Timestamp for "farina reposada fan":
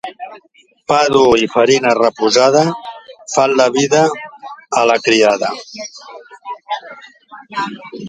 1.55-3.51